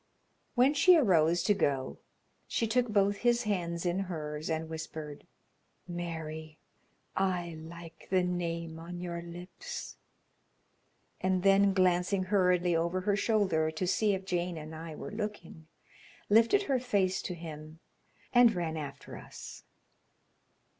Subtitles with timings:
[0.55, 1.99] When she arose to go
[2.47, 5.27] she took both his hands in hers and whispered:
[5.87, 6.57] "'Mary.'
[7.15, 9.97] I like the name on your lips,"
[11.21, 15.67] and then glancing hurriedly over her shoulder to see if Jane and I were looking,
[16.31, 17.77] lifted her face to him
[18.33, 19.61] and ran after us.